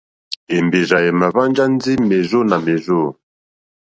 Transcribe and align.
Èmbèrzà 0.57 0.97
èmà 1.09 1.27
hwánjá 1.33 1.65
ndí 1.73 1.93
mèrzó 2.09 2.39
nà 2.49 2.57
mèrzô. 2.65 3.01